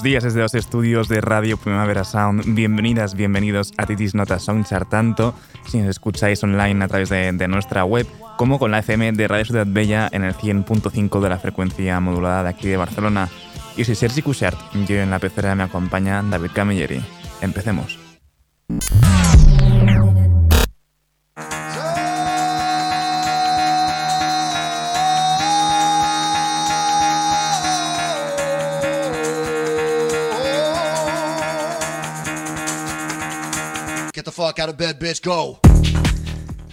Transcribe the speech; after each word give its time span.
Buenos 0.00 0.12
días 0.12 0.24
desde 0.24 0.40
los 0.40 0.54
estudios 0.54 1.08
de 1.08 1.20
Radio 1.20 1.58
Primavera 1.58 2.04
Sound. 2.04 2.54
Bienvenidas, 2.54 3.14
bienvenidos 3.14 3.74
a 3.76 3.84
Titis 3.84 4.14
Nota 4.14 4.38
Soundchart, 4.38 4.88
tanto 4.88 5.34
si 5.68 5.76
nos 5.76 5.88
escucháis 5.88 6.42
online 6.42 6.82
a 6.82 6.88
través 6.88 7.10
de, 7.10 7.48
nuestra 7.48 7.84
web 7.84 8.06
como 8.38 8.58
con 8.58 8.70
la 8.70 8.78
FM 8.78 9.12
de 9.12 9.28
Radio 9.28 9.44
Ciudad 9.44 9.66
Bella 9.68 10.08
en 10.10 10.24
el 10.24 10.32
100.5 10.32 11.20
de 11.20 11.28
la 11.28 11.38
frecuencia 11.38 12.00
modulada 12.00 12.44
de 12.44 12.48
aquí 12.48 12.68
de 12.68 12.78
Barcelona. 12.78 13.28
Y 13.76 13.84
soy 13.84 13.94
Sergi 13.94 14.22
Cushart, 14.22 14.58
yo 14.88 14.96
en 14.96 15.10
la 15.10 15.18
pecera 15.18 15.54
me 15.54 15.64
acompaña 15.64 16.22
David 16.22 16.52
Camilleri. 16.54 17.02
Empecemos. 17.42 17.98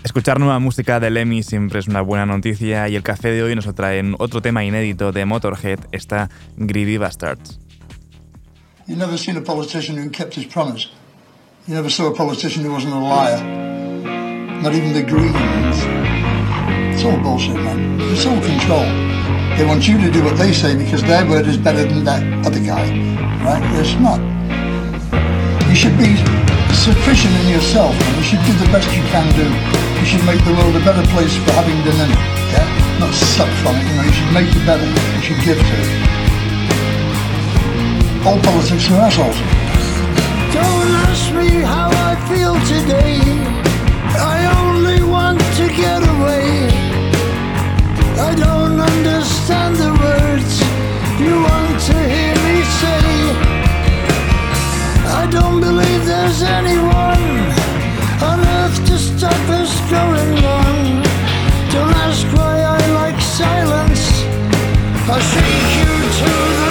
Escuchar 0.04 0.40
nueva 0.40 0.58
música 0.60 1.00
de 1.02 1.10
Lemmy 1.10 1.44
siempre 1.44 1.80
es 1.80 1.88
una 1.88 2.02
buena 2.02 2.26
noticia 2.26 2.88
y 2.88 2.96
el 2.96 3.04
café 3.04 3.30
de 3.32 3.44
hoy 3.44 3.56
nos 3.56 3.66
trae 3.76 4.02
otro 4.20 4.42
tema 4.42 4.64
inédito 4.64 5.12
de 5.12 5.26
Motorhead, 5.26 5.80
esta 5.92 6.30
Greedy 6.56 6.98
Bastards. 6.98 7.60
You 8.88 8.95
never 8.95 9.18
seen 9.18 9.36
a 9.36 9.42
politician 9.42 9.98
who 9.98 10.10
kept 10.10 10.38
his 10.38 10.45
promise. 10.45 10.88
You 11.68 11.76
never 11.76 11.90
saw 11.90 12.08
a 12.08 12.16
politician 12.16 12.64
who 12.64 12.72
wasn't 12.72 12.94
a 12.94 13.00
liar. 13.00 13.44
Not 14.62 14.73
even 14.73 14.94
the 14.94 15.04
Greens. 15.04 15.76
It's 16.95 17.04
all 17.04 17.18
bullshit, 17.22 17.56
man. 17.56 18.00
It's 18.00 18.26
all 18.26 18.40
control. 18.40 18.86
They 19.58 19.66
want 19.66 19.86
you 19.90 19.98
to 19.98 20.10
do 20.10 20.23
what 20.23 20.38
they 20.38 20.54
say 20.54 20.78
because 20.78 21.04
their 21.04 21.28
word 21.28 21.45
is 21.48 21.58
better 21.58 21.84
than 21.84 22.06
that 22.06 22.23
other 22.45 22.62
guy. 22.62 22.88
Right? 23.44 23.62
It's 23.78 24.00
not. 24.00 24.36
You 25.78 25.83
should 25.94 26.00
be 26.00 26.17
sufficient 26.73 27.36
in 27.45 27.50
yourself 27.53 27.94
and 27.94 28.17
you 28.17 28.23
should 28.23 28.42
do 28.50 28.53
the 28.66 28.66
best 28.73 28.89
you 28.97 29.03
can 29.14 29.30
do. 29.38 29.45
You 30.02 30.06
should 30.09 30.25
make 30.25 30.44
the 30.44 30.53
world 30.58 30.75
a 30.75 30.80
better 30.80 31.06
place 31.14 31.38
for 31.38 31.52
having 31.53 31.78
been 31.86 31.94
in 32.02 32.09
it. 32.09 32.17
Yeah? 32.50 32.97
Not 32.97 33.14
suck 33.14 33.47
from 33.61 33.75
it, 33.78 33.86
you 33.86 33.94
know, 33.94 34.02
you 34.02 34.11
should 34.11 34.33
make 34.33 34.50
it 34.50 34.66
better. 34.66 34.89
You 34.89 35.22
should 35.22 35.38
give 35.45 35.59
to 35.61 35.75
it. 35.78 35.89
All 38.25 38.42
politics 38.42 38.89
are 38.89 39.05
assholes. 39.05 39.38
Don't 40.58 40.89
ask 41.05 41.30
me 41.38 41.61
how 41.61 41.94
I 42.09 42.17
feel 42.26 42.58
today. 42.65 43.21
I 44.17 44.49
only 44.58 45.04
want 45.05 45.39
to 45.61 45.67
get 45.77 46.02
away. 46.02 46.73
I 48.17 48.33
don't 48.33 48.80
understand 48.82 49.76
the 49.76 49.94
words 49.94 50.59
you 51.21 51.38
want 51.38 51.80
to 51.86 51.98
hear 52.09 52.27
don't 55.32 55.60
believe 55.60 56.05
there's 56.05 56.42
anyone 56.42 57.21
on 58.21 58.39
earth 58.39 58.77
to 58.88 58.98
stop 58.98 59.49
us 59.49 59.73
going 59.89 60.38
on. 60.45 61.04
Don't 61.71 61.95
ask 62.05 62.26
why 62.38 62.61
I 62.61 62.80
like 63.02 63.20
silence. 63.21 64.23
I'll 65.10 65.20
shake 65.20 65.70
you 65.80 65.93
to 66.20 66.32
the 66.61 66.67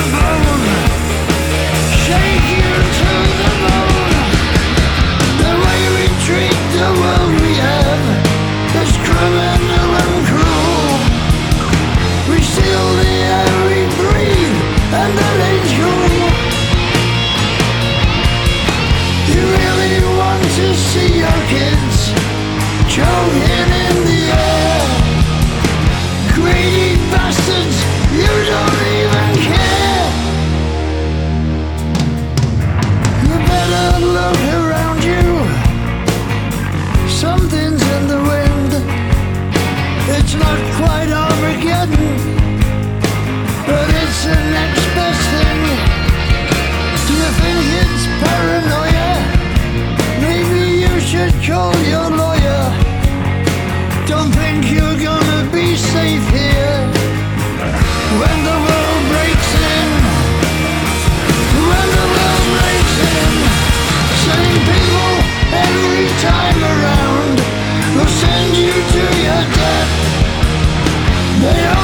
They 71.47 71.76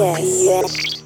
yes. 0.00 0.99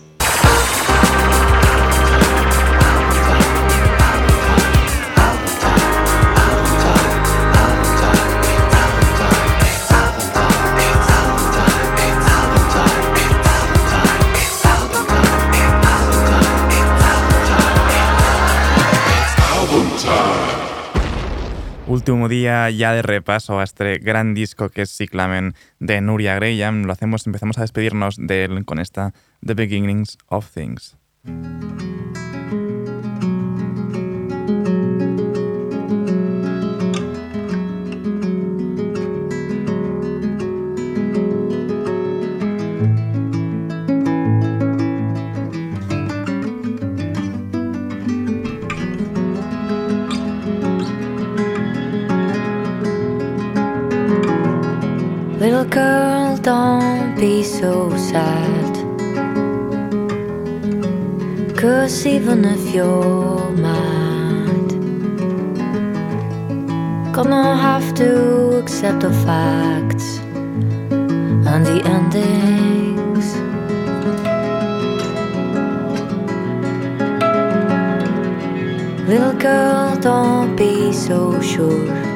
Último 21.94 22.28
día 22.28 22.68
ya 22.70 22.92
de 22.92 23.02
repaso 23.02 23.60
a 23.60 23.62
este 23.62 23.98
gran 23.98 24.34
disco 24.34 24.68
que 24.68 24.82
es 24.82 24.96
Cyclamen 24.96 25.54
de 25.78 26.00
Nuria 26.00 26.34
Graham. 26.34 26.86
Lo 26.86 26.92
hacemos, 26.92 27.24
empezamos 27.24 27.56
a 27.56 27.60
despedirnos 27.60 28.16
de 28.18 28.46
él 28.46 28.64
con 28.64 28.80
esta 28.80 29.14
The 29.46 29.54
Beginnings 29.54 30.18
of 30.26 30.50
Things. 30.50 30.96
Little 55.64 55.82
girl, 55.82 56.36
don't 56.36 57.16
be 57.16 57.42
so 57.42 57.88
sad. 57.96 58.76
Cause 61.56 62.04
even 62.04 62.44
if 62.44 62.74
you're 62.74 63.50
mad, 63.52 64.68
gonna 67.14 67.56
have 67.56 67.94
to 67.94 68.58
accept 68.58 69.00
the 69.00 69.12
facts 69.24 70.18
and 71.50 71.64
the 71.64 71.80
endings. 71.96 73.26
Little 79.08 79.32
girl, 79.32 79.96
don't 79.96 80.56
be 80.56 80.92
so 80.92 81.40
sure 81.40 82.13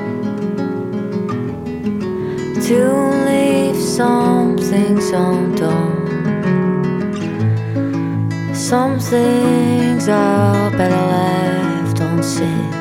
to 2.68 3.24
leave 3.24 3.80
some 3.80 4.58
things 4.58 5.08
undone. 5.08 6.04
Some 8.54 9.00
things 9.00 10.06
are 10.10 10.70
better 10.72 11.04
left 11.14 11.98
unsaid. 12.00 12.74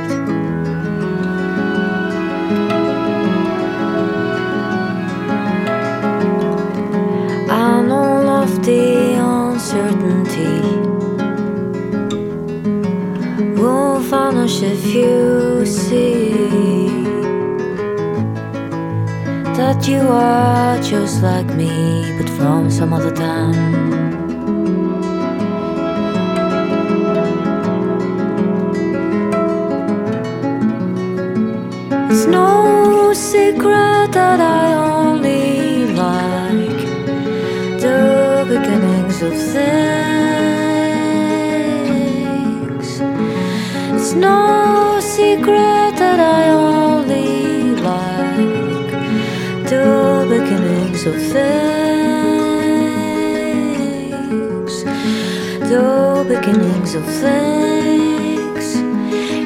I 7.50 7.82
know 7.88 8.42
of 8.42 8.52
the 8.66 9.16
uncertainty 9.16 10.60
will 13.56 14.00
vanish 14.00 14.62
if 14.64 14.86
you 14.94 15.47
that 19.58 19.88
you 19.88 20.02
are 20.02 20.80
just 20.84 21.24
like 21.24 21.48
me, 21.56 22.16
but 22.20 22.30
from 22.38 22.70
some 22.70 22.94
other 22.94 23.12
time. 23.12 23.56
It's 32.12 32.28
no 32.28 33.14
secret 33.14 34.12
that 34.12 34.40
I 34.40 34.74
only 34.74 35.88
like 36.04 36.80
the 37.82 38.46
beginnings 38.48 39.24
of 39.24 39.34
things. 39.54 40.38
It's 43.96 44.14
no 44.14 44.57
beginnings 56.96 56.96
of. 56.96 58.76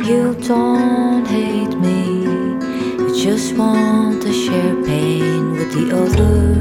You 0.08 0.36
don't 0.48 1.26
hate 1.26 1.76
me, 1.78 2.24
you 2.24 3.24
just 3.24 3.56
want 3.56 4.22
to 4.22 4.32
share 4.32 4.76
pain 4.84 5.54
with 5.54 5.72
the 5.74 5.96
others. 5.96 6.52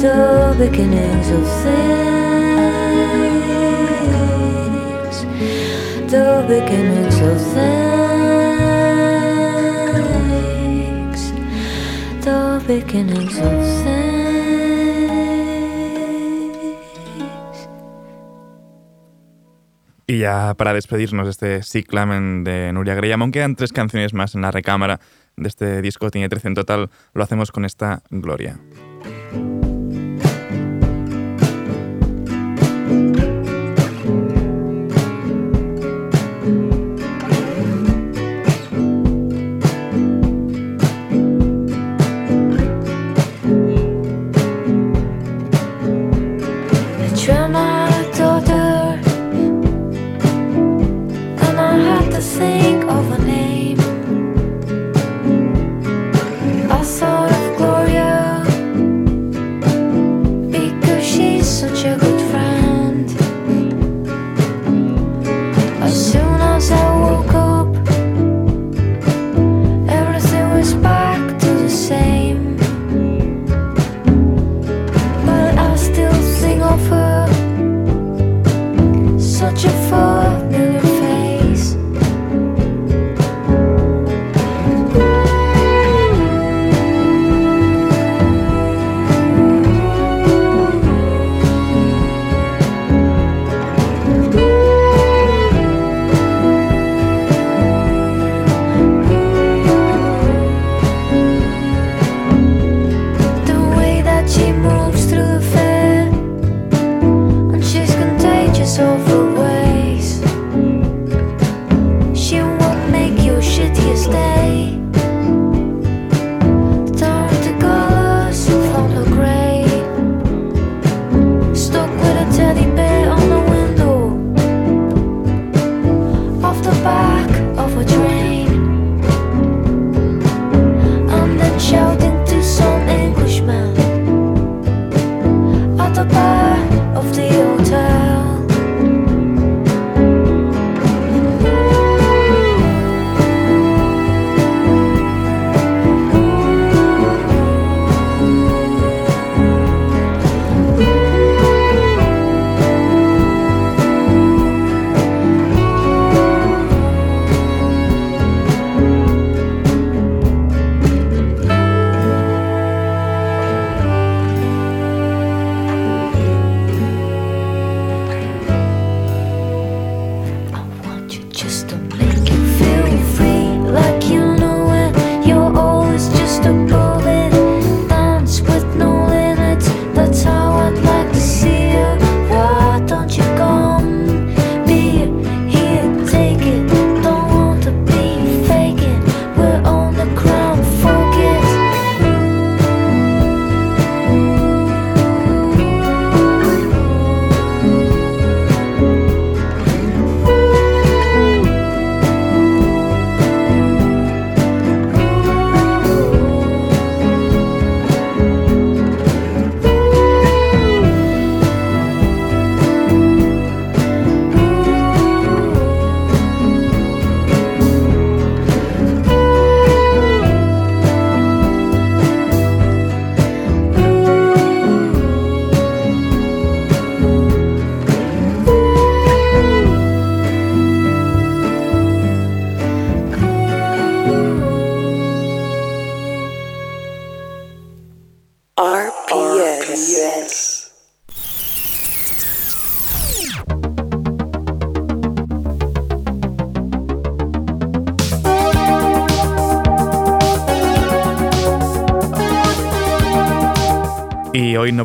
The 0.00 0.54
beginnings 0.58 1.30
of 1.30 1.46
things, 1.62 1.76
the 6.10 6.44
beginnings 6.48 7.20
of 7.20 7.38
things, 7.52 8.00
the 12.24 12.62
beginnings 12.66 13.38
of 13.38 13.52
things. 13.84 14.00
Y 20.06 20.18
ya 20.18 20.54
para 20.56 20.72
despedirnos 20.72 21.26
de 21.26 21.30
este 21.30 21.62
Cyclamen 21.62 22.42
de 22.42 22.72
Nuria 22.72 22.94
Graham, 22.94 23.22
aunque 23.22 23.40
quedan 23.40 23.54
tres 23.54 23.72
canciones 23.72 24.14
más 24.14 24.34
en 24.34 24.40
la 24.40 24.50
recámara 24.50 24.98
de 25.36 25.48
este 25.48 25.82
disco, 25.82 26.10
tiene 26.10 26.30
13 26.30 26.48
en 26.48 26.54
total, 26.54 26.90
lo 27.12 27.22
hacemos 27.22 27.52
con 27.52 27.66
esta 27.66 28.02
Gloria. 28.10 28.58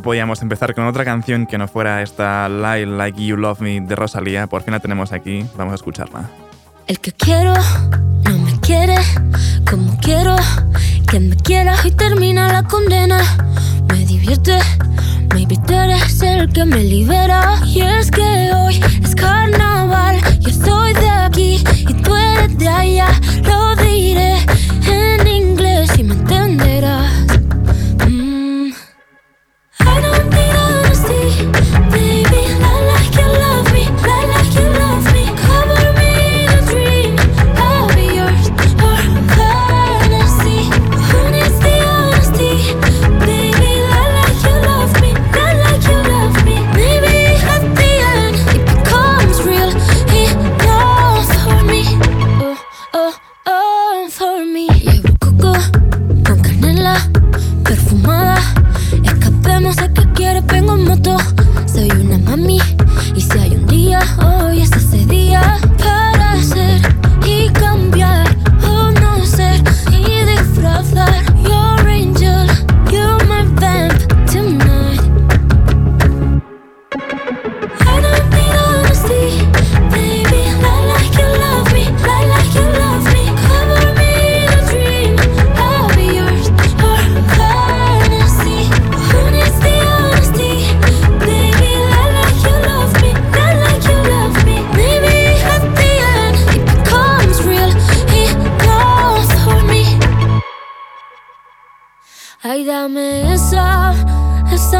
Podíamos 0.05 0.43
empezar 0.43 0.75
con 0.75 0.85
otra 0.85 1.03
canción 1.03 1.47
que 1.47 1.57
no 1.57 1.67
fuera 1.67 2.03
esta 2.03 2.47
Lie 2.47 2.85
Like 2.85 3.25
You 3.25 3.37
Love 3.37 3.61
Me 3.61 3.81
de 3.81 3.95
Rosalía. 3.95 4.45
Por 4.45 4.61
fin 4.61 4.73
la 4.73 4.79
tenemos 4.79 5.11
aquí, 5.11 5.43
vamos 5.57 5.71
a 5.71 5.75
escucharla. 5.75 6.29
El 6.85 6.99
que 6.99 7.11
quiero 7.11 7.55
no 8.23 8.37
me 8.37 8.59
quiere 8.59 8.97
como 9.67 9.97
quiero 9.97 10.35
que 11.09 11.19
me 11.19 11.35
quieras 11.35 11.83
y 11.87 11.91
termina 11.91 12.53
la 12.53 12.61
condena. 12.61 13.19
Me 13.89 14.05
divierte, 14.05 14.59
maybe 15.33 15.57
tú 15.65 15.73
eres 15.73 16.21
el 16.21 16.53
que 16.53 16.65
me 16.65 16.83
libera. 16.83 17.55
Y 17.65 17.81
es 17.81 18.11
que 18.11 18.51
hoy 18.53 18.79
es 19.03 19.15
carnaval, 19.15 20.19
yo 20.39 20.49
estoy 20.49 20.93
de 20.93 21.09
aquí 21.09 21.63
y 21.79 21.93
tú 21.95 22.15
eres 22.15 22.55
de 22.59 22.67
allá. 22.67 23.07
Lo 23.43 23.75
diré 23.77 24.37
en 24.85 25.27
inglés 25.27 25.97
y 25.97 26.03
me 26.03 26.13
entenderás. 26.13 26.44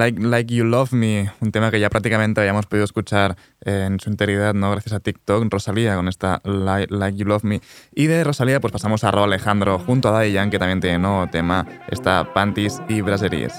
Like, 0.00 0.18
like 0.18 0.54
You 0.54 0.64
Love 0.64 0.94
Me, 0.94 1.30
un 1.40 1.52
tema 1.52 1.70
que 1.70 1.78
ya 1.78 1.90
prácticamente 1.90 2.40
habíamos 2.40 2.64
podido 2.64 2.86
escuchar 2.86 3.36
en 3.60 4.00
su 4.00 4.08
integridad, 4.08 4.54
¿no? 4.54 4.70
Gracias 4.70 4.94
a 4.94 5.00
TikTok, 5.00 5.44
Rosalía, 5.50 5.94
con 5.94 6.08
esta 6.08 6.40
Like, 6.42 6.90
Like 6.90 7.18
You 7.18 7.26
Love 7.26 7.44
Me. 7.44 7.60
Y 7.94 8.06
de 8.06 8.24
Rosalía, 8.24 8.60
pues 8.60 8.72
pasamos 8.72 9.04
a 9.04 9.10
Ro 9.10 9.24
Alejandro, 9.24 9.78
junto 9.78 10.08
a 10.08 10.12
Daddy 10.12 10.32
Yankee, 10.32 10.52
que 10.52 10.58
también 10.58 10.80
tiene 10.80 10.98
nuevo 10.98 11.26
tema, 11.26 11.66
está 11.90 12.32
Panties 12.32 12.80
y 12.88 13.02
Braseries. 13.02 13.52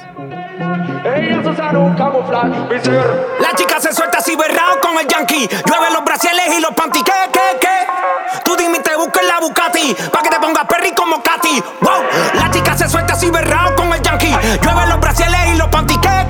La 3.39 3.55
chica 3.55 3.79
se 3.79 3.93
suelta 3.93 4.17
así 4.17 4.35
berrao 4.35 4.79
con 4.81 4.97
el 4.99 5.07
yankee. 5.07 5.47
Llueve 5.47 5.93
los 5.93 6.03
brasiles 6.03 6.57
y 6.57 6.61
los 6.61 6.71
panty. 6.71 7.03
¿Qué, 7.03 7.11
qué, 7.31 7.59
qué? 7.59 8.41
Tú 8.43 8.55
dime 8.55 8.79
te 8.79 8.95
busco 8.95 9.19
en 9.21 9.27
la 9.27 9.39
Bucati. 9.39 9.95
Pa' 10.11 10.23
que 10.23 10.29
te 10.29 10.39
pongas 10.39 10.65
perry 10.65 10.91
como 10.95 11.21
Katy. 11.21 11.63
Wow. 11.81 12.03
La 12.33 12.49
chica 12.51 12.75
se 12.77 12.89
suelta 12.89 13.13
así 13.13 13.29
berrao 13.29 13.75
con 13.75 13.93
el 13.93 14.01
yankee. 14.01 14.35
Llueve 14.61 14.87
los 14.87 14.99
brasiles 14.99 15.39
y 15.53 15.57
los 15.57 15.67
panty. 15.67 15.95
¿Qué, 15.97 16.01
qué, 16.01 16.09
qué? 16.09 16.20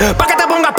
Pa' 0.00 0.26
que 0.26 0.34
te 0.34 0.46
pongas 0.48 0.69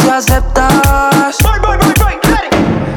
aceptas. 0.00 1.36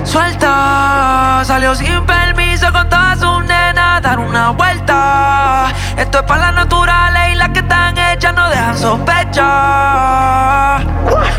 Suelta, 0.04 1.42
salió 1.44 1.76
sin 1.76 2.06
permiso 2.06 2.72
con 2.72 2.88
toda 2.90 3.18
su 3.18 3.42
nena 3.42 4.00
dar 4.00 4.18
una 4.20 4.52
vuelta. 4.52 5.74
Esto 5.98 6.20
es 6.20 6.24
para 6.24 6.52
las 6.52 6.56
naturales 6.56 7.34
y 7.34 7.36
las 7.36 7.50
que 7.50 7.60
están 7.60 7.98
hechas 7.98 8.34
no 8.34 8.50
dejan 8.50 8.78
sospechar. 8.78 10.86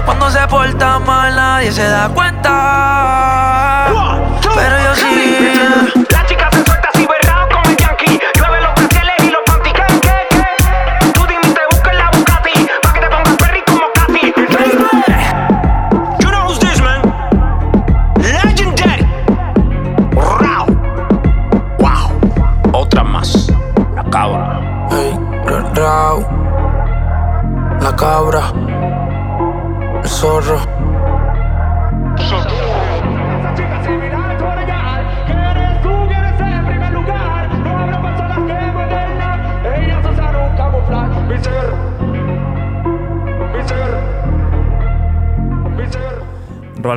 Cuando 0.05 0.31
se 0.31 0.47
porta 0.49 0.99
mal 0.99 1.35
nadie 1.35 1.73
se 1.73 1.89
da 1.89 2.11
cuenta. 2.11 3.86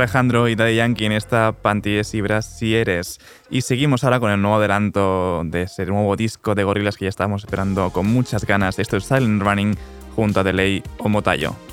Alejandro 0.09 0.47
y 0.47 0.55
Daddy 0.55 0.77
Yankee 0.77 1.05
en 1.05 1.11
esta 1.11 1.51
Panties 1.51 2.15
y 2.15 2.23
Si 2.41 2.75
Eres. 2.75 3.19
Y 3.51 3.61
seguimos 3.61 4.03
ahora 4.03 4.19
con 4.19 4.31
el 4.31 4.41
nuevo 4.41 4.57
adelanto 4.57 5.43
de 5.45 5.63
ese 5.63 5.85
nuevo 5.85 6.15
disco 6.15 6.55
de 6.55 6.63
gorilas 6.63 6.97
que 6.97 7.05
ya 7.05 7.09
estábamos 7.09 7.43
esperando 7.43 7.91
con 7.91 8.07
muchas 8.07 8.43
ganas. 8.43 8.79
Esto 8.79 8.97
es 8.97 9.03
Silent 9.03 9.43
Running 9.43 9.77
junto 10.15 10.43
de 10.43 10.53
ley 10.53 10.83
o. 10.97 11.68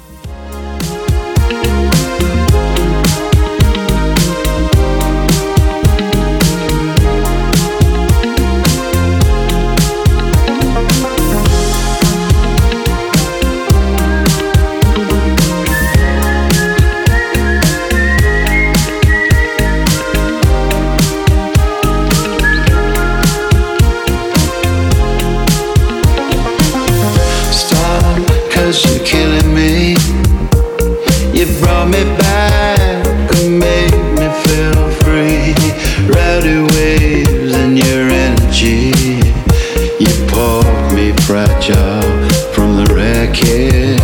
fragile 41.57 42.29
from 42.53 42.77
the 42.77 42.85
wreckage. 42.95 44.01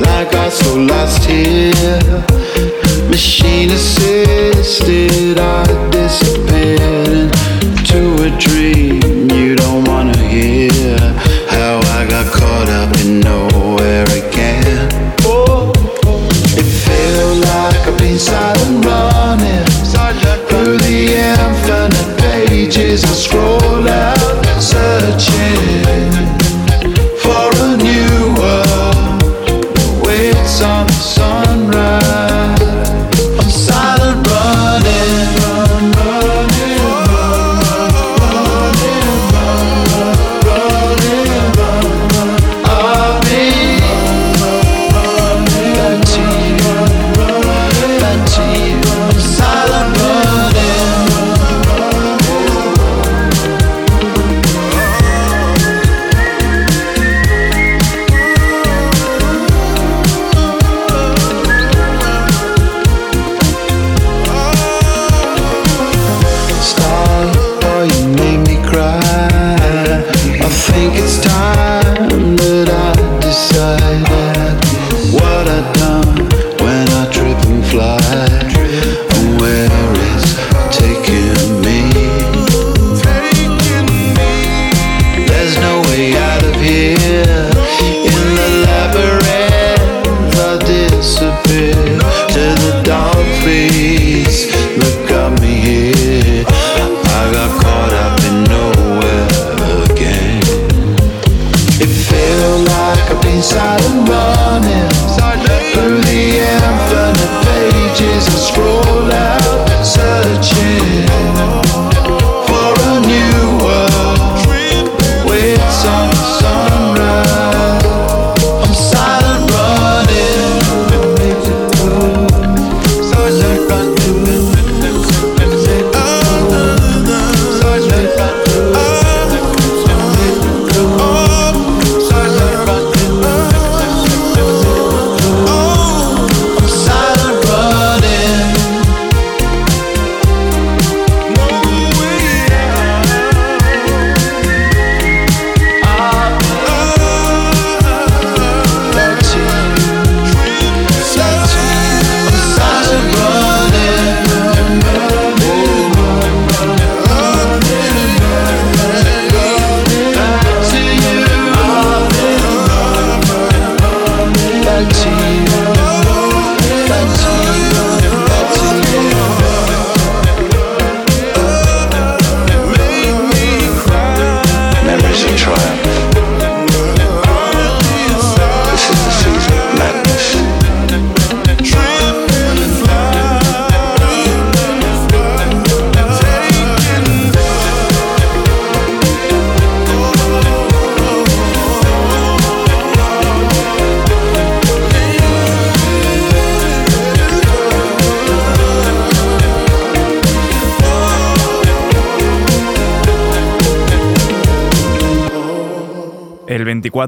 Like 0.00 0.34
I 0.34 0.48
so 0.48 0.74
lost 0.76 1.24
here, 1.24 2.24
machine 3.08 3.70
assisted, 3.70 5.38
I 5.38 5.64
disappeared 5.90 7.32
into 7.62 8.22
a 8.24 8.30
dream 8.38 9.30
you 9.30 9.56
don't 9.56 9.84
wanna 9.84 10.16
hear. 10.18 11.27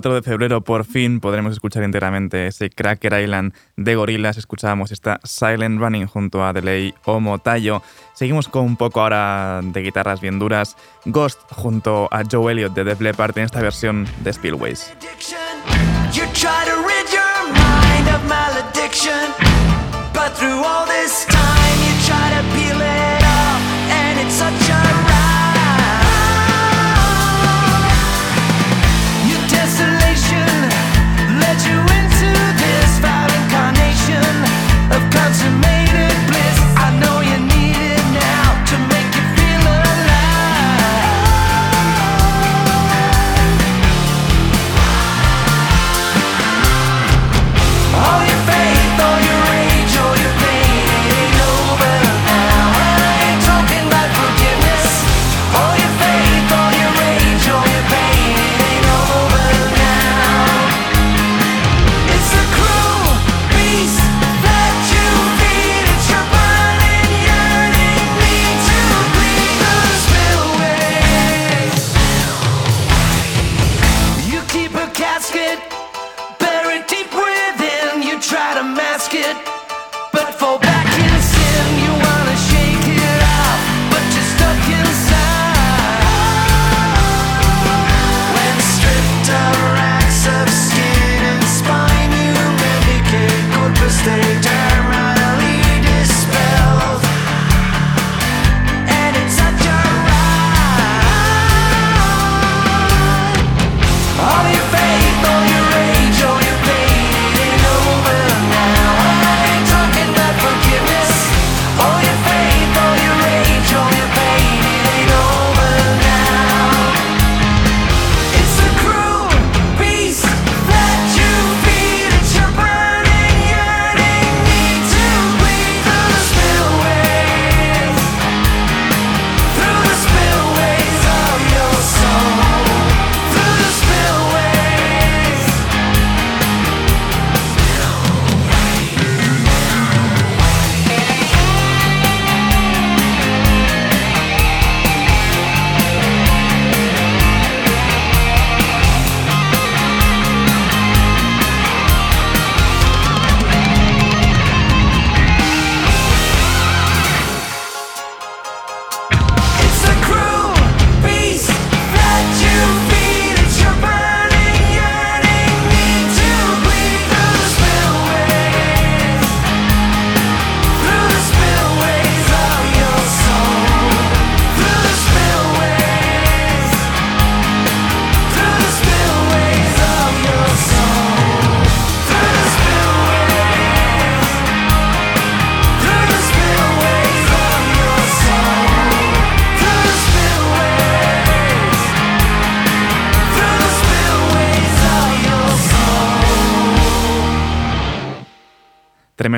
El 0.00 0.04
24 0.04 0.14
de 0.14 0.30
febrero 0.30 0.60
por 0.62 0.86
fin 0.86 1.20
podremos 1.20 1.52
escuchar 1.52 1.82
enteramente 1.82 2.46
ese 2.46 2.70
Cracker 2.70 3.20
Island 3.20 3.52
de 3.76 3.96
gorilas. 3.96 4.38
Escuchábamos 4.38 4.92
esta 4.92 5.20
Silent 5.24 5.78
Running 5.78 6.06
junto 6.06 6.42
a 6.42 6.54
Delay 6.54 6.94
o 7.04 7.20
Motayo. 7.20 7.82
Seguimos 8.14 8.48
con 8.48 8.64
un 8.64 8.76
poco 8.78 9.02
ahora 9.02 9.60
de 9.62 9.82
guitarras 9.82 10.22
bien 10.22 10.38
duras. 10.38 10.78
Ghost 11.04 11.42
junto 11.50 12.08
a 12.10 12.22
Joe 12.24 12.50
Elliott 12.50 12.72
de 12.72 12.84
Def 12.84 13.02
Leppard 13.02 13.36
en 13.36 13.44
esta 13.44 13.60
versión 13.60 14.06
de 14.24 14.32
Spillways. 14.32 14.90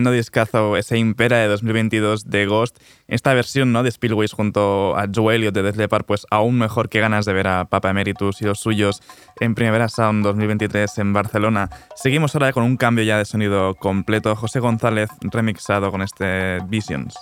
Tremendo 0.02 0.16
discazo 0.16 0.76
ese 0.76 0.98
Impera 0.98 1.36
de 1.36 1.46
2022 1.46 2.28
de 2.28 2.46
Ghost. 2.46 2.76
Esta 3.06 3.34
versión 3.34 3.72
¿no? 3.72 3.84
de 3.84 3.90
Spillways 3.92 4.32
junto 4.32 4.98
a 4.98 5.06
Joe 5.14 5.36
Elliott 5.36 5.54
de 5.54 5.62
Death 5.62 5.76
Leppard, 5.76 6.04
pues 6.04 6.26
aún 6.28 6.58
mejor 6.58 6.88
que 6.88 6.98
ganas 6.98 7.24
de 7.24 7.32
ver 7.32 7.46
a 7.46 7.66
Papa 7.66 7.90
Emeritus 7.90 8.42
y 8.42 8.46
los 8.46 8.58
suyos 8.58 9.00
en 9.38 9.54
Primavera 9.54 9.88
Sound 9.88 10.24
2023 10.24 10.98
en 10.98 11.12
Barcelona. 11.12 11.70
Seguimos 11.94 12.34
ahora 12.34 12.52
con 12.52 12.64
un 12.64 12.76
cambio 12.76 13.04
ya 13.04 13.16
de 13.16 13.24
sonido 13.24 13.76
completo. 13.76 14.34
José 14.34 14.58
González 14.58 15.08
remixado 15.20 15.92
con 15.92 16.02
este 16.02 16.58
Visions. 16.66 17.14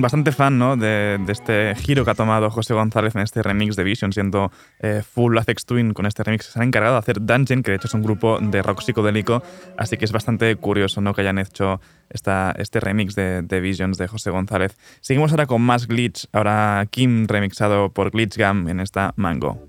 Bastante 0.00 0.32
fan 0.32 0.58
¿no? 0.58 0.76
de, 0.76 1.18
este 1.28 1.74
giro 1.76 2.04
que 2.04 2.10
ha 2.10 2.14
tomado 2.14 2.50
José 2.50 2.74
González 2.74 3.14
en 3.14 3.22
este 3.22 3.42
remix 3.42 3.76
de 3.76 3.84
Vision, 3.84 4.12
siendo 4.12 4.50
eh, 4.80 5.02
Full 5.02 5.36
Apex 5.38 5.64
Twin 5.64 5.92
con 5.94 6.06
este 6.06 6.22
remix. 6.22 6.46
Se 6.46 6.58
han 6.58 6.66
encargado 6.66 6.94
de 6.94 6.98
hacer 7.00 7.20
Dungeon, 7.20 7.62
que 7.62 7.70
de 7.70 7.76
hecho 7.76 7.86
es 7.86 7.94
un 7.94 8.02
grupo 8.02 8.38
de 8.40 8.62
rock 8.62 8.82
psicodélico, 8.82 9.42
así 9.76 9.96
que 9.96 10.04
es 10.04 10.12
bastante 10.12 10.54
curioso 10.56 11.00
¿no? 11.00 11.14
que 11.14 11.22
hayan 11.22 11.38
hecho 11.38 11.80
esta, 12.08 12.54
este 12.58 12.80
remix 12.80 13.14
de, 13.14 13.42
de, 13.42 13.60
Visions 13.60 13.98
de 13.98 14.08
José 14.08 14.30
González. 14.30 14.76
Seguimos 15.00 15.30
ahora 15.30 15.46
con 15.46 15.62
más 15.62 15.86
glitch, 15.86 16.26
ahora 16.32 16.86
Kim 16.90 17.26
remixado 17.26 17.90
por 17.90 18.10
Glitch 18.10 18.36
Gam 18.36 18.68
en 18.68 18.80
esta 18.80 19.12
Mango. 19.16 19.66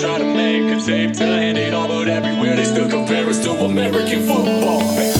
Try 0.00 0.18
to 0.18 0.24
make 0.24 0.62
a 0.76 0.80
tape 0.80 1.12
to 1.14 1.24
end 1.24 1.58
it 1.58 1.74
all, 1.74 1.88
but 1.88 2.08
everywhere 2.08 2.54
they 2.54 2.64
still 2.64 2.88
compare 2.88 3.28
us 3.28 3.42
to 3.42 3.50
American 3.50 4.26
football. 4.26 5.17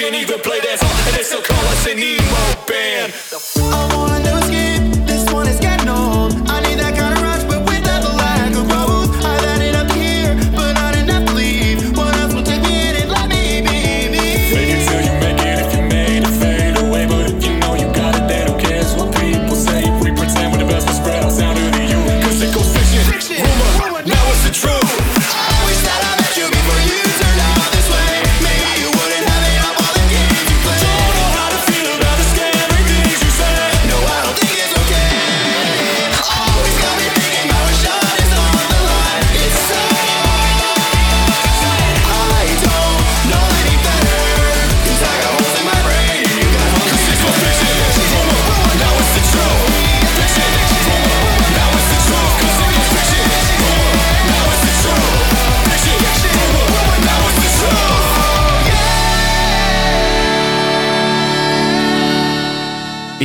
Can't 0.00 0.14
even 0.14 0.38
play 0.40 0.60
that 0.60 0.78
song, 0.78 1.06
and 1.06 1.16
they 1.16 1.22
still 1.22 1.42
call 1.42 1.64
us 1.68 1.86
an 1.86 1.98
emo 1.98 2.39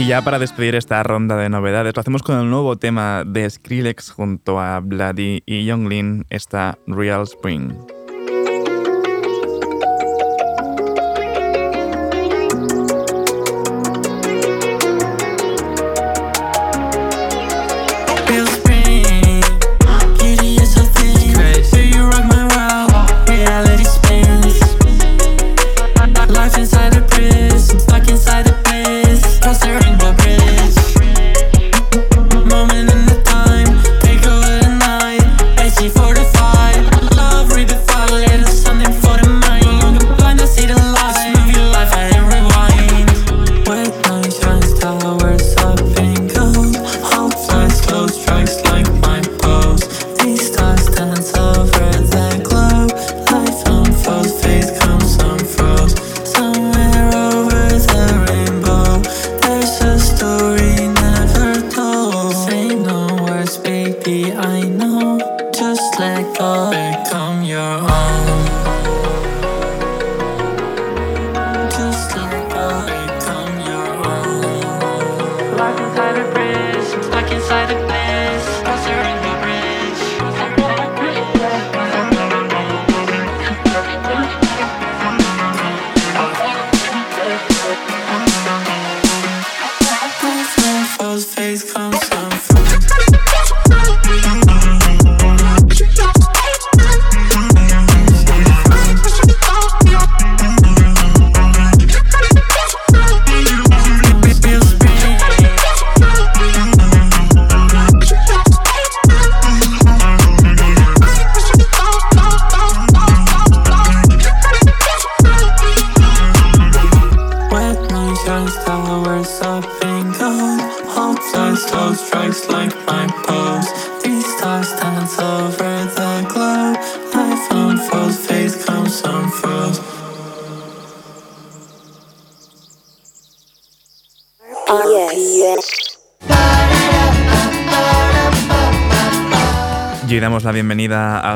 Y 0.06 0.10
ya 0.10 0.22
para 0.22 0.38
despedir 0.38 0.76
esta 0.76 1.02
ronda 1.02 1.36
de 1.36 1.50
novedades, 1.50 1.96
lo 1.96 2.00
hacemos 2.00 2.22
con 2.22 2.40
el 2.40 2.48
nuevo 2.48 2.76
tema 2.76 3.24
de 3.26 3.50
Skrillex 3.50 4.12
junto 4.12 4.60
a 4.60 4.80
Bloody 4.80 5.42
y 5.48 5.66
Younglin, 5.66 6.28
esta 6.30 6.78
Real 6.86 7.24
Spring. 7.24 7.95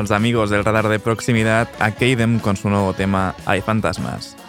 a 0.00 0.02
los 0.02 0.10
amigos 0.10 0.50
del 0.50 0.64
radar 0.64 0.88
de 0.88 0.98
proximidad 0.98 1.68
a 1.78 1.90
Keidem 1.90 2.40
con 2.40 2.56
su 2.56 2.70
nuevo 2.70 2.94
tema 2.94 3.34
Hay 3.44 3.60
fantasmas. 3.60 4.39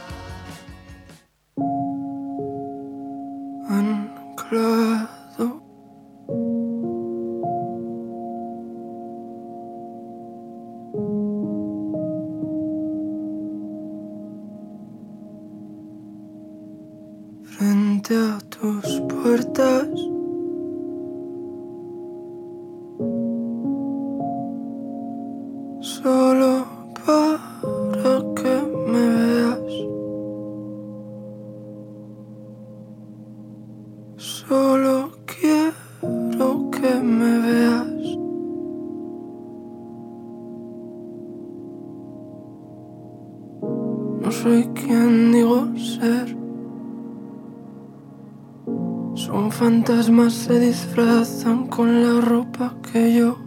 Fantasmas 49.92 50.34
se 50.34 50.58
disfrazan 50.58 51.68
con 51.68 52.02
la 52.02 52.22
ropa 52.22 52.74
que 52.94 53.14
yo 53.14 53.41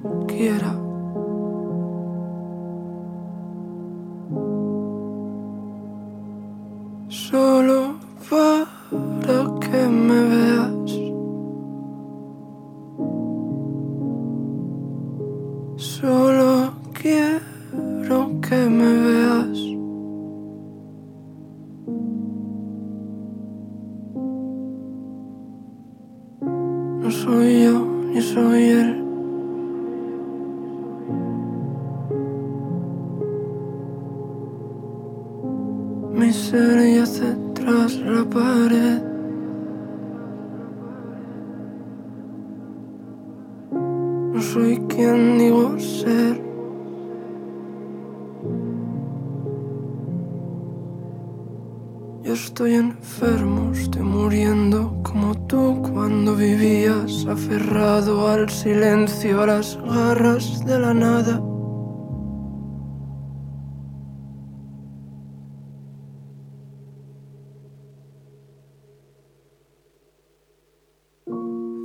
las 59.32 59.78
garras 59.78 60.64
de 60.66 60.78
la 60.78 60.92
nada. 60.92 61.40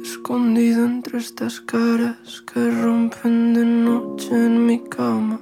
Escondido 0.02 0.86
entre 0.86 1.20
estas 1.20 1.62
caras 1.62 2.42
que 2.42 2.72
rompen 2.82 3.54
de 3.54 3.64
noche 3.64 4.32
en 4.32 4.66
mi 4.66 4.80
cama. 4.84 5.40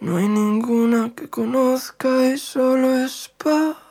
No 0.00 0.16
hay 0.16 0.28
ninguna 0.28 1.12
que 1.16 1.28
conozca 1.28 2.32
y 2.32 2.38
solo 2.38 2.94
es 2.94 3.32
para 3.36 3.83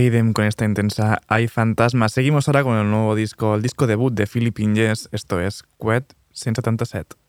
Kaidem 0.00 0.32
con 0.32 0.46
esta 0.46 0.64
intensa 0.64 1.20
Hay 1.28 1.46
fantasmas. 1.46 2.12
Seguimos 2.12 2.48
ahora 2.48 2.62
con 2.62 2.78
el 2.78 2.90
nuevo 2.90 3.14
disco, 3.14 3.54
el 3.54 3.60
disco 3.60 3.86
debut 3.86 4.14
de 4.14 4.26
Philippine 4.26 4.74
Yes, 4.74 5.10
esto 5.12 5.38
es 5.40 5.62
Quet 5.78 6.14
177. 6.32 7.19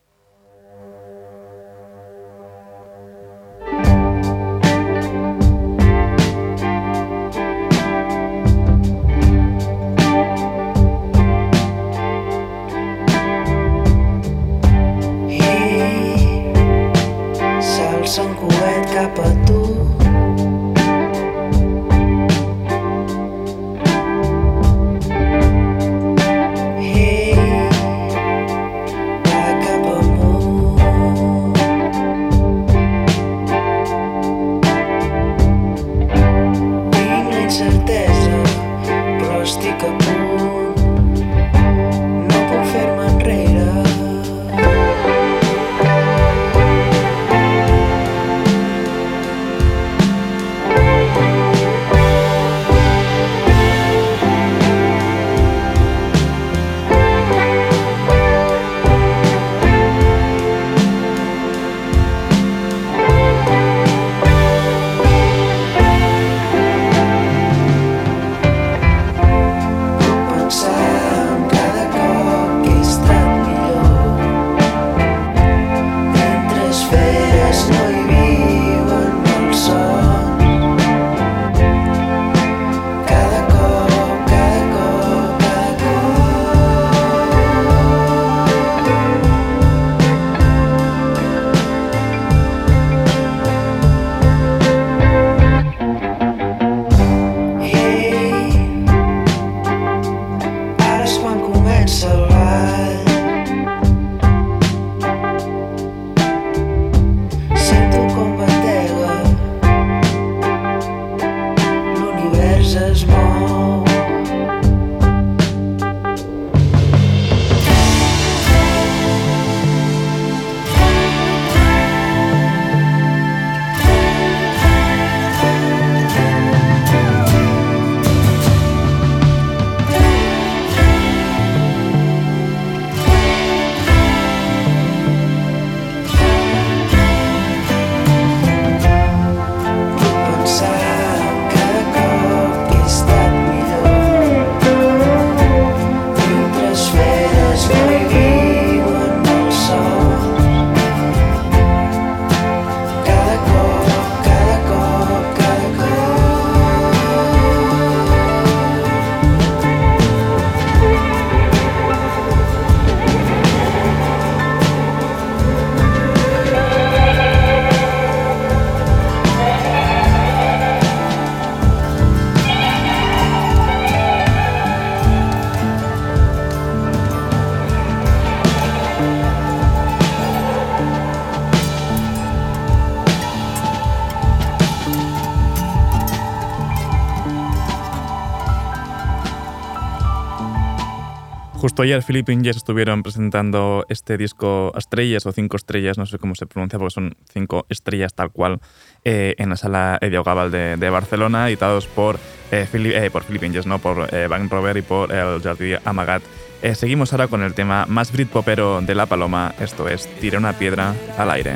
Justo 191.81 191.93
ayer 191.93 192.03
Philippine 192.03 192.43
Jazz 192.43 192.57
estuvieron 192.57 193.01
presentando 193.01 193.87
este 193.89 194.15
disco 194.15 194.71
estrellas 194.77 195.25
o 195.25 195.31
cinco 195.31 195.57
estrellas, 195.57 195.97
no 195.97 196.05
sé 196.05 196.19
cómo 196.19 196.35
se 196.35 196.45
pronuncia 196.45 196.77
porque 196.77 196.93
son 196.93 197.15
cinco 197.33 197.65
estrellas 197.69 198.13
tal 198.13 198.29
cual, 198.29 198.59
eh, 199.03 199.33
en 199.39 199.49
la 199.49 199.55
sala 199.55 199.97
Edio 199.99 200.23
Gabal 200.23 200.51
de, 200.51 200.89
Barcelona, 200.91 201.47
editados 201.47 201.87
por, 201.87 202.19
eh, 202.51 202.67
Philip, 202.71 202.93
eh, 202.93 203.09
por 203.09 203.23
Jazz, 203.51 203.65
¿no? 203.65 203.79
por 203.79 204.13
eh, 204.13 204.27
Van 204.27 204.47
Robert 204.47 204.77
y 204.77 204.83
por 204.83 205.11
el 205.11 205.41
Jardí 205.41 205.73
Amagat. 205.83 206.21
Eh, 206.61 206.75
seguimos 206.75 207.13
ahora 207.13 207.27
con 207.27 207.41
el 207.41 207.55
tema 207.55 207.87
más 207.87 208.11
Britpopero 208.11 208.79
de 208.81 208.93
La 208.93 209.07
Paloma, 209.07 209.55
esto 209.59 209.89
es 209.89 210.05
Tira 210.19 210.37
una 210.37 210.53
piedra 210.53 210.93
al 211.17 211.31
aire. 211.31 211.55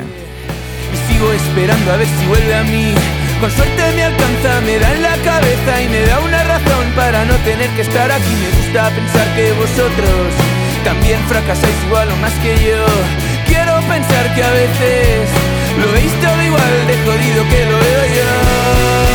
Y 0.92 1.14
sigo 1.14 1.32
esperando 1.34 1.92
a 1.92 1.98
ver 1.98 2.08
si 2.08 2.26
vuelve 2.26 2.56
a 2.56 2.64
mí. 2.64 3.25
Con 3.46 3.52
suerte 3.52 3.94
me 3.96 4.04
alcanza, 4.04 4.60
me 4.62 4.80
da 4.80 4.92
en 4.92 5.04
la 5.04 5.16
cabeza 5.18 5.80
y 5.84 5.88
me 5.88 6.02
da 6.02 6.20
una 6.20 6.44
razón 6.46 6.92
para 6.96 7.26
no 7.26 7.36
tener 7.46 7.70
que 7.76 7.82
estar 7.82 8.12
aquí. 8.12 8.36
Me 8.42 8.50
gusta 8.58 8.90
pensar 8.90 9.36
que 9.36 9.52
vosotros 9.52 10.34
también 10.84 11.20
fracasáis 11.28 11.76
igual 11.86 12.10
o 12.10 12.16
más 12.16 12.34
que 12.42 12.56
yo. 12.56 12.84
Quiero 13.46 13.80
pensar 13.82 14.34
que 14.34 14.44
a 14.44 14.50
veces 14.50 15.30
lo 15.78 15.92
veis 15.92 16.12
todo 16.22 16.42
igual 16.42 16.88
de 16.88 16.98
jodido 17.06 17.44
que 17.48 17.66
lo 17.66 17.78
veo 17.78 18.06
yo. 18.18 19.15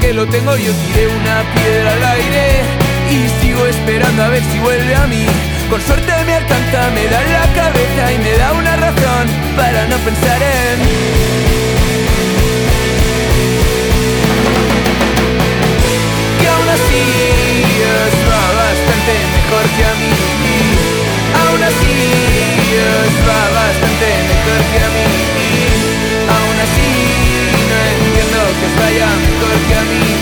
Que 0.00 0.12
lo 0.12 0.26
tengo 0.26 0.56
yo. 0.56 0.72
Tiré 0.72 1.06
una 1.08 1.42
piedra 1.54 1.92
al 1.92 2.04
aire 2.04 2.62
y 3.10 3.28
sigo 3.40 3.66
esperando 3.66 4.22
a 4.22 4.28
ver 4.28 4.42
si 4.52 4.58
vuelve 4.60 4.94
a 4.94 5.06
mí. 5.06 5.26
Con 5.70 5.80
suerte 5.80 6.12
me 6.26 6.34
alcanza, 6.34 6.90
me 6.94 7.04
da 7.06 7.22
la 7.22 7.52
cabeza 7.54 8.12
y 8.12 8.18
me 8.18 8.32
da 8.38 8.52
una 8.52 8.76
razón 8.76 9.26
para 9.56 9.86
no 9.88 9.96
pensar 9.98 10.40
en 10.42 10.78
que 16.40 16.48
aún 16.48 16.68
así 16.76 17.04
va 18.30 18.44
bastante 18.62 19.12
mejor 19.34 19.66
que 19.76 19.84
a 19.84 19.94
mí. 20.00 20.12
Aún 21.40 21.62
así 21.62 21.98
bastante 23.58 24.06
mejor 24.30 24.60
que 24.72 24.78
a 24.78 24.90
mí. 24.94 25.08
Aún 26.36 26.58
así 26.66 27.57
no 27.68 27.76
entiendo 27.92 28.38
que 28.58 28.66
os 28.66 28.74
vaya 28.76 29.06
mejor 29.06 29.56
que 29.66 29.74
a 29.74 29.82
mí. 29.82 30.17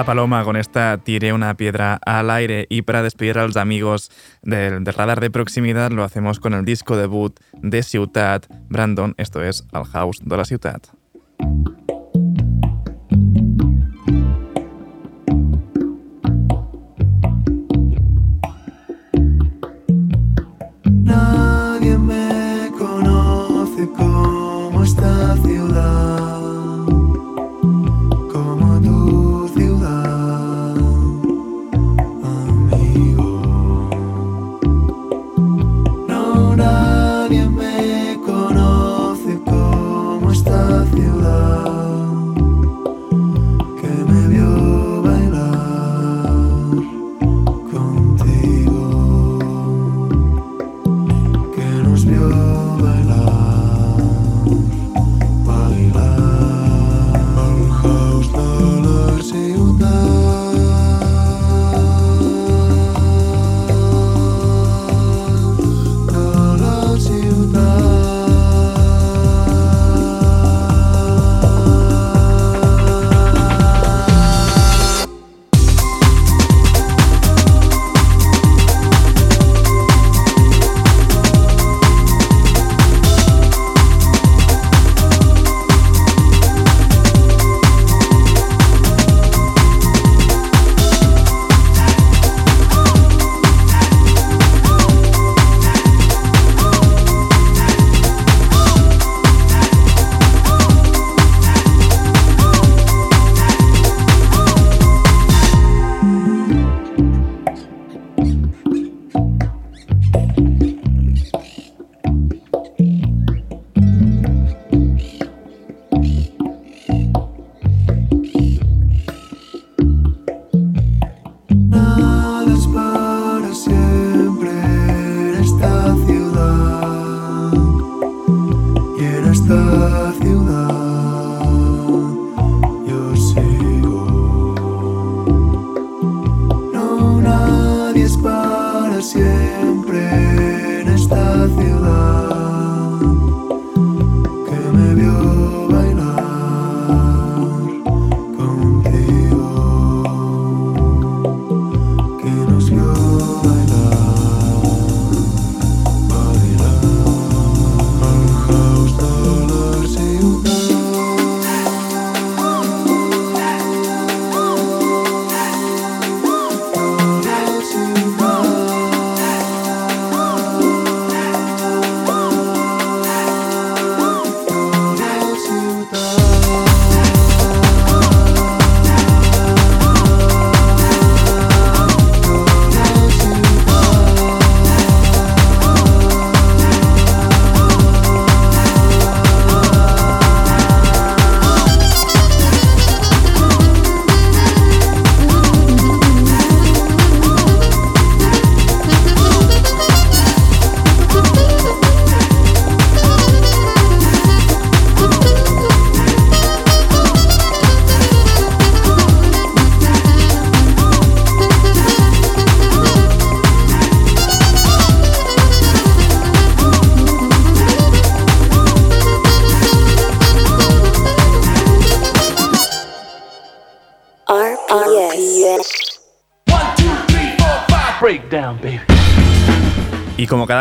La 0.00 0.06
Paloma 0.06 0.44
con 0.44 0.56
esta 0.56 0.96
tiré 0.96 1.34
una 1.34 1.52
piedra 1.58 2.00
al 2.06 2.30
aire 2.30 2.66
y 2.70 2.80
para 2.80 3.02
despedir 3.02 3.36
a 3.36 3.46
los 3.46 3.58
amigos 3.58 4.10
del, 4.40 4.86
radar 4.86 5.20
de 5.20 5.30
proximidad 5.30 5.90
lo 5.90 6.04
hacemos 6.04 6.40
con 6.40 6.54
el 6.54 6.64
disco 6.64 6.96
debut 6.96 7.38
de 7.52 7.82
Ciutat 7.82 8.46
Brandon, 8.70 9.12
esto 9.18 9.44
es 9.44 9.66
Al 9.72 9.84
House 9.84 10.22
de 10.24 10.36
la 10.38 10.46
Ciutat. 10.46 10.86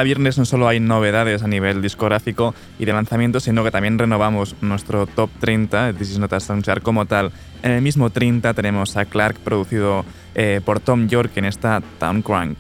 Viernes 0.04 0.38
no 0.38 0.46
solo 0.46 0.68
hay 0.68 0.80
novedades 0.80 1.44
a 1.44 1.48
nivel 1.48 1.82
discográfico 1.82 2.54
y 2.78 2.86
de 2.86 2.94
lanzamiento, 2.94 3.40
sino 3.40 3.64
que 3.64 3.72
también 3.72 3.98
renovamos 3.98 4.56
nuestro 4.62 5.08
top 5.08 5.30
30, 5.40 5.94
This 5.94 6.12
is 6.12 6.20
not 6.20 6.34
a 6.34 6.40
Soundchart 6.40 6.84
como 6.84 7.06
tal. 7.06 7.32
En 7.64 7.72
el 7.72 7.82
mismo 7.82 8.10
30 8.10 8.54
tenemos 8.54 8.98
a 8.98 9.06
Clark 9.06 9.40
producido 9.40 10.06
eh, 10.36 10.62
por 10.64 10.80
Tom 10.80 11.08
York 11.08 11.32
en 11.36 11.46
esta 11.46 11.82
Town 12.00 12.22
Crank. 12.22 12.60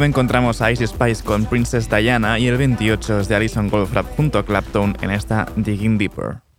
Encontramos 0.00 0.62
a 0.62 0.70
Ice 0.72 0.86
Spice 0.86 1.22
con 1.22 1.46
Princess 1.46 1.88
Diana 1.88 2.38
y 2.38 2.46
el 2.46 2.56
28 2.56 3.20
es 3.20 3.28
de 3.28 3.34
Alison 3.34 3.68
Goldfrapp 3.68 4.16
junto 4.16 4.38
a 4.38 4.44
Clapton 4.44 4.96
en 5.02 5.10
esta 5.10 5.46
Digging 5.56 5.98
Deeper. 5.98 6.51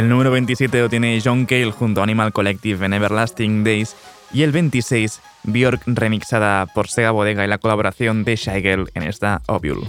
El 0.00 0.08
número 0.08 0.30
27 0.30 0.80
lo 0.80 0.88
tiene 0.88 1.20
John 1.22 1.44
Cale 1.44 1.72
junto 1.72 2.00
a 2.00 2.04
Animal 2.04 2.32
Collective 2.32 2.86
en 2.86 2.94
Everlasting 2.94 3.64
Days 3.64 3.94
y 4.32 4.44
el 4.44 4.50
26 4.50 5.20
Björk 5.42 5.82
remixada 5.84 6.64
por 6.64 6.88
Sega 6.88 7.10
Bodega 7.10 7.44
y 7.44 7.48
la 7.48 7.58
colaboración 7.58 8.24
de 8.24 8.36
Shy 8.36 8.62
en 8.94 9.02
esta 9.02 9.42
Ovule. 9.46 9.86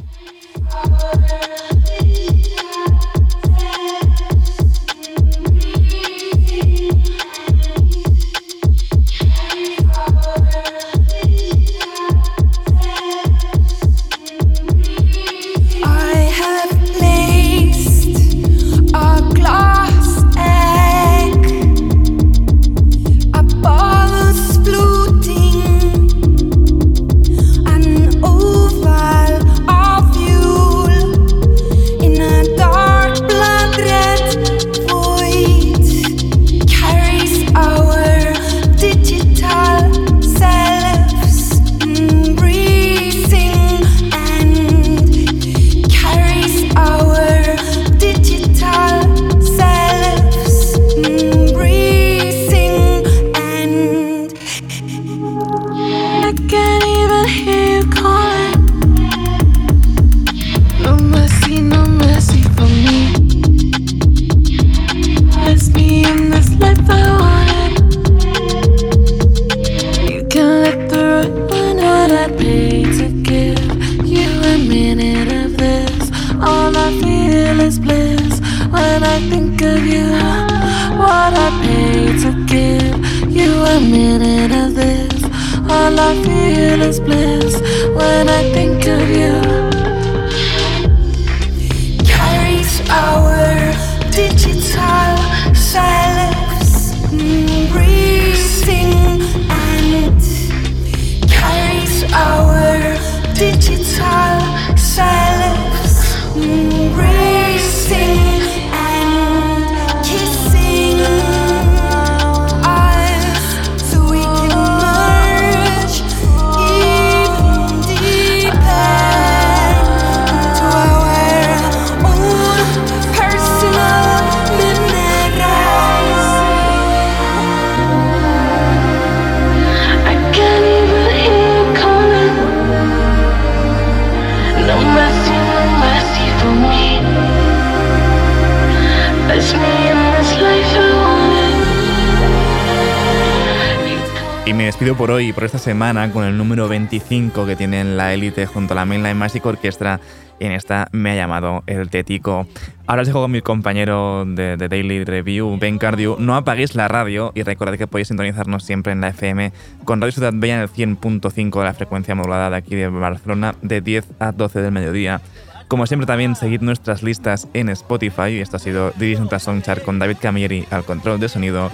Despido 144.81 144.97
por 144.97 145.11
hoy 145.11 145.31
por 145.31 145.43
esta 145.43 145.59
semana 145.59 146.11
con 146.11 146.23
el 146.23 146.35
número 146.35 146.67
25 146.67 147.45
que 147.45 147.55
tiene 147.55 147.81
en 147.81 147.97
la 147.97 148.15
élite 148.15 148.47
junto 148.47 148.73
a 148.73 148.77
la 148.77 148.85
Mainline 148.85 149.15
Magic 149.15 149.45
Orchestra. 149.45 149.99
En 150.39 150.53
esta 150.53 150.87
me 150.91 151.11
ha 151.11 151.15
llamado 151.15 151.61
el 151.67 151.91
Tetico. 151.91 152.47
Ahora 152.87 153.03
os 153.03 153.07
dejo 153.07 153.21
con 153.21 153.29
mi 153.29 153.43
compañero 153.43 154.25
de, 154.25 154.57
de 154.57 154.67
Daily 154.69 155.03
Review, 155.03 155.55
Ben 155.59 155.77
Cardio. 155.77 156.17
No 156.19 156.35
apaguéis 156.35 156.73
la 156.73 156.87
radio 156.87 157.31
y 157.35 157.43
recordad 157.43 157.77
que 157.77 157.85
podéis 157.85 158.07
sintonizarnos 158.07 158.63
siempre 158.63 158.91
en 158.91 159.01
la 159.01 159.09
FM 159.09 159.51
con 159.85 160.01
Radio 160.01 160.13
Ciudad 160.13 160.33
Bella 160.33 160.55
en 160.55 160.61
el 160.61 160.69
100.5 160.69 161.59
de 161.59 161.63
la 161.63 161.73
frecuencia 161.75 162.15
modulada 162.15 162.49
de 162.49 162.55
aquí 162.55 162.73
de 162.73 162.87
Barcelona 162.87 163.53
de 163.61 163.81
10 163.81 164.07
a 164.17 164.31
12 164.31 164.63
del 164.63 164.71
mediodía. 164.71 165.21
Como 165.67 165.85
siempre 165.85 166.07
también 166.07 166.35
seguid 166.35 166.61
nuestras 166.61 167.03
listas 167.03 167.47
en 167.53 167.69
Spotify. 167.69 168.39
Esto 168.39 168.57
ha 168.57 168.59
sido 168.59 168.93
Dirigent 168.97 169.31
Songchart 169.31 169.83
con 169.83 169.99
David 169.99 170.17
Camilleri 170.19 170.65
al 170.71 170.85
control 170.85 171.19
de 171.19 171.29
sonido. 171.29 171.69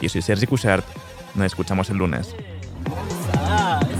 Y 0.00 0.10
soy 0.10 0.22
Sergi 0.22 0.46
Cushart. 0.46 0.84
Nos 1.34 1.46
escuchamos 1.46 1.88
el 1.90 1.96
lunes. 1.96 2.36
Me 3.52 3.91